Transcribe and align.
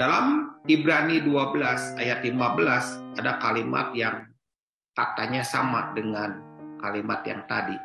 Dalam 0.00 0.56
Ibrani 0.64 1.20
12 1.20 2.00
ayat 2.00 2.24
15 2.24 3.20
ada 3.20 3.36
kalimat 3.36 3.92
yang 3.92 4.24
katanya 4.96 5.44
sama 5.44 5.92
dengan 5.92 6.40
kalimat 6.80 7.20
yang 7.28 7.44
tadi. 7.44 7.76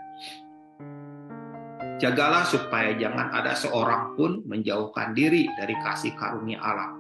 Jagalah 2.00 2.48
supaya 2.48 2.96
jangan 2.96 3.36
ada 3.36 3.52
seorang 3.52 4.16
pun 4.16 4.48
menjauhkan 4.48 5.12
diri 5.12 5.52
dari 5.60 5.76
kasih 5.84 6.16
karunia 6.16 6.64
Allah. 6.64 6.96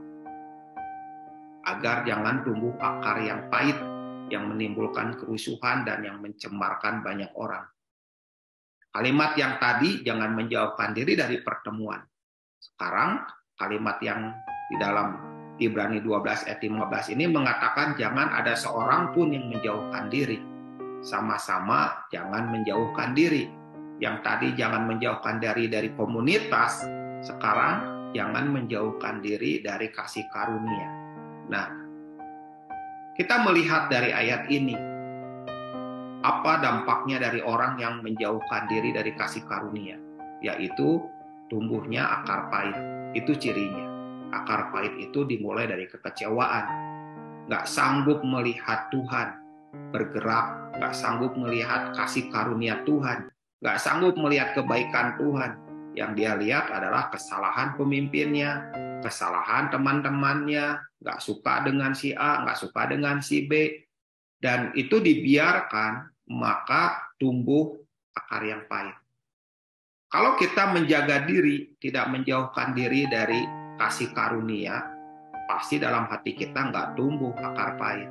Agar 1.64 2.04
jangan 2.04 2.44
tumbuh 2.44 2.76
akar 2.76 3.24
yang 3.24 3.48
pahit 3.48 3.80
yang 4.28 4.52
menimbulkan 4.52 5.16
kerusuhan 5.16 5.88
dan 5.88 6.04
yang 6.04 6.20
mencemarkan 6.20 7.00
banyak 7.00 7.32
orang. 7.40 7.64
Kalimat 8.92 9.32
yang 9.40 9.64
tadi 9.64 10.04
jangan 10.04 10.36
menjauhkan 10.36 10.92
diri 10.92 11.16
dari 11.16 11.40
pertemuan. 11.40 12.04
Sekarang 12.60 13.24
kalimat 13.56 13.96
yang 14.04 14.36
di 14.76 14.84
dalam 14.84 15.16
Ibrani 15.56 16.04
12 16.04 16.52
ayat 16.52 16.60
15 16.60 17.16
ini 17.16 17.32
mengatakan 17.32 17.96
jangan 17.96 18.28
ada 18.36 18.60
seorang 18.60 19.16
pun 19.16 19.32
yang 19.32 19.48
menjauhkan 19.48 20.12
diri. 20.12 20.44
Sama-sama 21.00 22.04
jangan 22.12 22.52
menjauhkan 22.52 23.16
diri 23.16 23.48
yang 24.04 24.20
tadi 24.20 24.52
jangan 24.60 24.92
menjauhkan 24.92 25.40
diri 25.40 25.72
dari 25.72 25.88
komunitas, 25.96 26.84
sekarang 27.24 28.12
jangan 28.12 28.52
menjauhkan 28.52 29.24
diri 29.24 29.64
dari 29.64 29.88
kasih 29.88 30.28
karunia. 30.36 30.90
Nah, 31.48 31.68
kita 33.16 33.40
melihat 33.48 33.88
dari 33.88 34.12
ayat 34.12 34.52
ini, 34.52 34.76
apa 36.28 36.60
dampaknya 36.60 37.24
dari 37.24 37.40
orang 37.40 37.80
yang 37.80 38.04
menjauhkan 38.04 38.68
diri 38.68 38.92
dari 38.92 39.16
kasih 39.16 39.48
karunia, 39.48 39.96
yaitu 40.44 41.00
tumbuhnya 41.48 42.04
akar 42.20 42.52
pahit. 42.52 42.76
Itu 43.16 43.32
cirinya. 43.40 43.95
Akar 44.34 44.74
pahit 44.74 44.96
itu 44.98 45.28
dimulai 45.28 45.70
dari 45.70 45.86
kekecewaan, 45.86 46.66
nggak 47.46 47.66
sanggup 47.70 48.26
melihat 48.26 48.90
Tuhan 48.90 49.38
bergerak, 49.92 50.76
nggak 50.80 50.94
sanggup 50.96 51.36
melihat 51.38 51.94
kasih 51.94 52.32
karunia 52.32 52.82
Tuhan, 52.88 53.30
nggak 53.62 53.78
sanggup 53.78 54.16
melihat 54.18 54.56
kebaikan 54.58 55.20
Tuhan. 55.20 55.52
Yang 55.96 56.12
dia 56.20 56.32
lihat 56.36 56.66
adalah 56.76 57.08
kesalahan 57.08 57.80
pemimpinnya, 57.80 58.68
kesalahan 59.00 59.72
teman-temannya, 59.72 60.76
nggak 61.00 61.20
suka 61.24 61.64
dengan 61.64 61.96
si 61.96 62.12
A, 62.12 62.44
nggak 62.44 62.60
suka 62.60 62.82
dengan 62.92 63.24
si 63.24 63.48
B, 63.48 63.80
dan 64.44 64.76
itu 64.76 65.00
dibiarkan, 65.00 66.12
maka 66.36 67.16
tumbuh 67.16 67.80
akar 68.12 68.44
yang 68.44 68.68
pahit. 68.68 68.96
Kalau 70.12 70.36
kita 70.36 70.72
menjaga 70.72 71.24
diri, 71.28 71.76
tidak 71.80 72.12
menjauhkan 72.12 72.76
diri 72.76 73.08
dari 73.08 73.65
kasih 73.76 74.12
karunia, 74.16 74.88
pasti 75.48 75.78
dalam 75.78 76.08
hati 76.08 76.36
kita 76.36 76.72
nggak 76.72 76.96
tumbuh 76.96 77.36
akar 77.36 77.76
pahit. 77.76 78.10